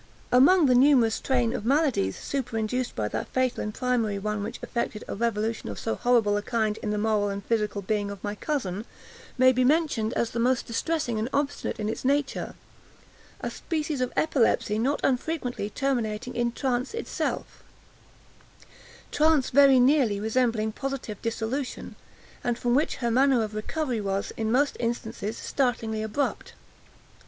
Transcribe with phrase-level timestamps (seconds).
[0.31, 5.03] Among the numerous train of maladies superinduced by that fatal and primary one which effected
[5.07, 8.33] a revolution of so horrible a kind in the moral and physical being of my
[8.33, 8.85] cousin,
[9.37, 12.55] may be mentioned as the most distressing and obstinate in its nature,
[13.41, 21.93] a species of epilepsy not unfrequently terminating in trance itself—trance very nearly resembling positive dissolution,
[22.43, 26.53] and from which her manner of recovery was in most instances, startlingly abrupt.